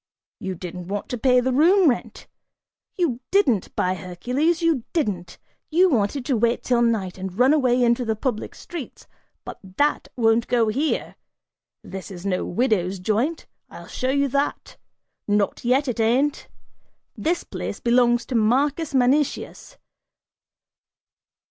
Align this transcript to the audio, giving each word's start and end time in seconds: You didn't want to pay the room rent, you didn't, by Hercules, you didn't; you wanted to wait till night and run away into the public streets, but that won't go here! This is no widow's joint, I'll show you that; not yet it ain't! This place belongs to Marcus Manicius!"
You 0.39 0.55
didn't 0.55 0.87
want 0.87 1.09
to 1.09 1.17
pay 1.19 1.41
the 1.41 1.53
room 1.53 1.87
rent, 1.87 2.25
you 2.97 3.19
didn't, 3.29 3.75
by 3.75 3.93
Hercules, 3.93 4.59
you 4.63 4.83
didn't; 4.93 5.37
you 5.69 5.91
wanted 5.91 6.25
to 6.25 6.35
wait 6.35 6.63
till 6.63 6.81
night 6.81 7.19
and 7.19 7.37
run 7.37 7.53
away 7.53 7.83
into 7.83 8.03
the 8.03 8.15
public 8.15 8.55
streets, 8.55 9.05
but 9.45 9.59
that 9.77 10.07
won't 10.15 10.47
go 10.47 10.69
here! 10.69 11.17
This 11.83 12.09
is 12.09 12.25
no 12.25 12.43
widow's 12.45 12.97
joint, 12.97 13.45
I'll 13.69 13.85
show 13.85 14.09
you 14.09 14.27
that; 14.29 14.75
not 15.27 15.63
yet 15.63 15.87
it 15.87 15.99
ain't! 15.99 16.47
This 17.15 17.43
place 17.43 17.79
belongs 17.79 18.25
to 18.25 18.33
Marcus 18.33 18.95
Manicius!" 18.95 19.77